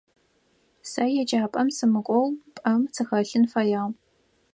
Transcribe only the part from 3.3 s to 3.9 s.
фэягъ.